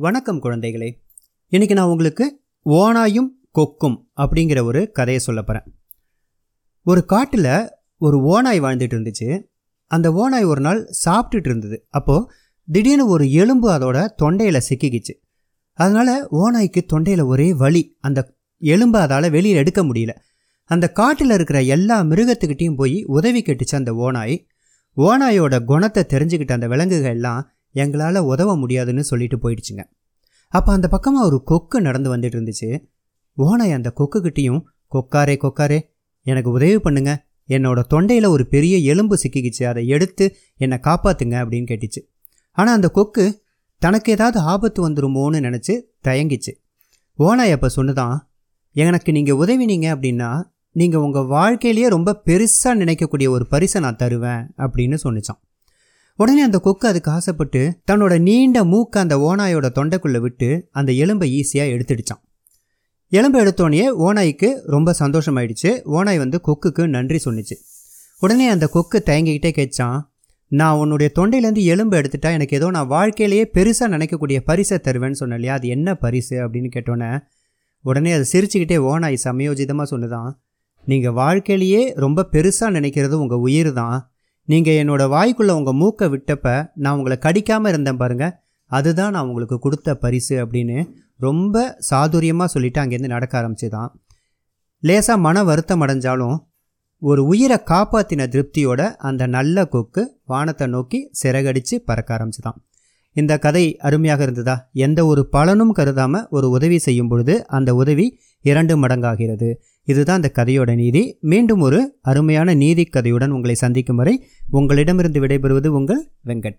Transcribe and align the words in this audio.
வணக்கம் 0.00 0.42
குழந்தைகளே. 0.42 0.92
இன்றைக்கி 1.50 1.72
நான் 1.72 1.88
உங்களுக்கு 1.88 2.40
ஓனாயும் 2.64 3.28
கொக்கும் 3.50 4.10
அப்படிங்கிற 4.16 4.64
ஒரு 4.64 4.90
கதையை 4.90 5.22
சொல்ல 5.22 5.42
போகிறேன் 5.42 5.74
ஒரு 6.82 7.04
காட்டில் 7.04 7.70
ஒரு 7.98 8.18
ஓனாய் 8.18 8.60
வாழ்ந்துட்டு 8.60 8.96
இருந்துச்சு. 8.96 9.42
அந்த 9.86 10.10
ஓனாய் 10.10 10.44
ஒரு 10.44 10.60
நாள் 10.60 10.90
சாப்பிட்டுட்டு 11.04 11.46
இருந்தது. 11.46 11.86
அப்போது 11.88 12.30
திடீர்னு 12.66 13.08
ஒரு 13.08 13.32
எலும்பு 13.32 13.70
அதோட 13.70 14.08
தொண்டையில் 14.22 14.60
சிக்கிக்கிச்சு. 14.68 15.14
அதனால் 15.72 16.28
ஓனாய்க்கு 16.30 16.82
தொண்டையில் 16.92 17.26
ஒரே 17.26 17.54
வலி. 17.54 17.96
அந்த 18.00 18.34
எலும்பை 18.60 19.00
அதால் 19.00 19.30
வெளியில் 19.30 19.56
எடுக்க 19.56 19.84
முடியல. 19.84 20.10
அந்த 20.64 20.92
காட்டில் 20.92 21.30
இருக்கிற 21.30 21.62
எல்லா 21.62 22.00
மிருகத்துக்கிட்டேயும் 22.00 22.76
போய் 22.76 23.04
உதவி 23.04 23.42
கேட்டுச்சு 23.42 23.74
அந்த 23.74 23.92
ஓனாய். 23.92 24.46
ஓனாயோட 24.96 25.64
குணத்தை 25.64 26.04
தெரிஞ்சுக்கிட்ட 26.08 26.52
அந்த 26.52 26.68
விலங்குகள் 26.68 27.10
எல்லாம் 27.10 27.50
எங்களால் 27.72 28.16
உதவ 28.16 28.56
முடியாதுன்னு 28.56 29.04
சொல்லிட்டு 29.04 29.36
போயிடுச்சுங்க. 29.36 29.82
அப்போ 30.48 30.72
அந்த 30.72 30.88
பக்கமாக 30.88 31.26
ஒரு 31.26 31.42
கொக்கு 31.42 31.80
நடந்து 31.80 32.16
வந்துட்டு 32.16 32.36
இருந்துச்சு. 32.38 32.68
ஓனாய் 33.38 33.72
அந்த 33.72 33.92
கொக்குக்கிட்டேயும் 33.98 34.62
கொக்காரே 34.94 35.36
கொக்காரே 35.36 35.78
எனக்கு 36.22 36.50
உதவி 36.50 36.78
பண்ணுங்க. 36.78 37.24
என்னோட 37.48 37.80
தொண்டையில் 37.90 38.28
ஒரு 38.28 38.46
பெரிய 38.46 38.78
எலும்பு 38.78 39.18
சிக்கிக்கிச்சு. 39.22 39.64
அதை 39.64 39.86
எடுத்து 39.86 40.36
என்னை 40.56 40.78
காப்பாற்றுங்க 40.82 41.36
அப்படின்னு 41.42 41.68
கேட்டுச்சு. 41.70 42.00
ஆனால் 42.50 42.74
அந்த 42.74 42.88
கொக்கு 42.88 43.42
தனக்கு 43.78 44.12
ஏதாவது 44.12 44.38
ஆபத்து 44.38 44.88
வந்துருமோன்னு 44.88 45.38
நினச்சி 45.40 45.74
தயங்கிச்சு. 46.04 46.52
ஓனாய் 47.18 47.50
அப்போ 47.50 47.68
சொன்னதான் 47.76 48.16
எனக்கு 48.72 49.12
நீங்கள் 49.12 49.34
உதவினீங்க 49.34 49.86
அப்படின்னா 49.94 50.42
நீங்கள் 50.72 51.00
உங்கள் 51.00 51.26
வாழ்க்கையிலேயே 51.26 51.88
ரொம்ப 51.88 52.22
பெருசாக 52.26 52.74
நினைக்கக்கூடிய 52.76 53.28
ஒரு 53.28 53.46
பரிசை 53.46 53.82
நான் 53.82 53.96
தருவேன் 53.96 54.42
அப்படின்னு 54.58 54.96
சொன்னிச்சான். 55.04 55.40
உடனே 56.20 56.42
அந்த 56.42 56.58
கொக்கு 56.58 56.88
அதுக்கு 56.88 57.10
ஆசைப்பட்டு 57.10 57.80
தன்னோட 57.90 58.20
நீண்ட 58.20 58.64
மூக்கை 58.64 59.02
அந்த 59.02 59.16
ஓனாயோட 59.16 59.68
தொண்டைக்குள்ளே 59.78 60.18
விட்டு 60.18 60.68
அந்த 60.70 60.92
எலும்பை 60.92 61.26
ஈஸியாக 61.38 61.72
எடுத்துடுச்சான். 61.74 62.20
எலும்பை 63.08 63.38
எடுத்தோடனே 63.44 63.86
ஓனாய்க்கு 64.06 64.60
ரொம்ப 64.64 64.94
சந்தோஷமாயிடுச்சு. 64.98 65.80
ஓனாய் 65.84 66.18
வந்து 66.18 66.40
கொக்குக்கு 66.48 66.86
நன்றி 66.86 67.18
சொன்னிச்சு. 67.24 67.52
உடனே 68.20 68.48
அந்த 68.48 68.66
கொக்கு 68.66 69.02
தயங்கிக்கிட்டே 69.06 69.50
கேட்சான் 69.50 70.12
நான் 70.46 70.76
உன்னுடைய 70.76 71.12
தொண்டையிலேருந்து 71.14 71.64
எலும்பு 71.64 72.00
எடுத்துட்டா 72.00 72.30
எனக்கு 72.30 72.56
ஏதோ 72.56 72.70
நான் 72.70 72.86
வாழ்க்கையிலேயே 72.86 73.50
பெருசாக 73.54 73.88
நினைக்கக்கூடிய 73.88 74.40
பரிசை 74.40 74.78
தருவேன்னு 74.82 75.10
சொன்னேன் 75.10 75.38
இல்லையா 75.38 75.54
அது 75.54 75.68
என்ன 75.68 75.94
பரிசு? 75.94 76.48
அப்படின்னு 76.48 76.70
கேட்டோன்னே 76.76 77.22
உடனே 77.80 78.12
அதை 78.12 78.26
சிரிச்சுக்கிட்டே 78.32 78.76
ஓனாய் 78.76 79.16
சமயோஜிதமாக 79.24 79.82
சொன்னதான் 79.82 80.40
நீங்கள் 80.84 81.12
வாழ்க்கையிலேயே 81.12 81.92
ரொம்ப 81.96 82.28
பெருசாக 82.32 82.74
நினைக்கிறது 82.78 83.12
உங்கள் 83.12 83.38
உயிர் 83.38 83.72
தான். 83.72 84.09
நீங்கள் 84.48 84.74
என்னோடய 84.74 85.12
வாய்க்குள்ளே 85.14 85.50
உங்கள் 85.50 85.74
மூக்கை 85.74 86.08
விட்டப்ப 86.08 86.70
நான் 86.74 86.96
உங்களை 86.96 87.18
கடிக்காமல் 87.20 87.68
இருந்தேன் 87.68 87.96
பாருங்கள் 87.96 88.32
அதுதான் 88.70 89.10
நான் 89.10 89.26
உங்களுக்கு 89.26 89.58
கொடுத்த 89.58 89.94
பரிசு 89.94 90.46
அப்படின்னு 90.46 90.88
ரொம்ப 91.18 91.78
சாதுரியமாக 91.90 92.44
சொல்லிவிட்டு 92.44 92.80
அங்கேருந்து 92.80 93.14
நடக்க 93.14 93.34
ஆரம்பிச்சுதான். 93.42 93.90
லேசாக 94.82 95.18
மன 95.18 95.42
வருத்தம் 95.44 95.82
அடைஞ்சாலும் 95.86 96.36
ஒரு 97.02 97.26
உயிரை 97.26 97.56
காப்பாற்றின 97.64 98.26
திருப்தியோட 98.26 98.80
அந்த 98.96 99.26
நல்ல 99.26 99.66
கொக்கு 99.66 100.02
வானத்தை 100.24 100.66
நோக்கி 100.66 101.10
சிறகடித்து 101.22 101.76
பறக்க 101.84 102.10
ஆரம்பிச்சுதான். 102.16 102.58
இந்த 103.16 103.38
கதை 103.38 103.76
அருமையாக 103.76 104.22
இருந்ததா? 104.22 104.70
எந்த 104.72 105.06
ஒரு 105.06 105.28
பலனும் 105.28 105.72
கருதாமல் 105.72 106.26
ஒரு 106.30 106.50
உதவி 106.50 106.78
செய்யும் 106.78 107.08
பொழுது 107.08 107.46
அந்த 107.46 107.74
உதவி 107.74 108.20
இரண்டு 108.44 108.86
மடங்காகிறது. 108.86 109.48
இதுதான் 109.84 110.16
அந்த 110.16 110.32
கதையோட 110.34 110.74
நீதி. 110.74 111.18
மீண்டும் 111.20 111.60
ஒரு 111.60 111.98
அருமையான 112.02 112.54
நீதி 112.54 112.88
கதையுடன் 112.92 113.28
உங்களை 113.28 113.54
சந்திக்கும் 113.54 113.96
வரை 113.96 114.26
உங்களிடமிருந்து 114.50 115.20
விடைபெறுவது 115.20 115.66
உங்கள் 115.66 116.10
வெங்கட். 116.26 116.58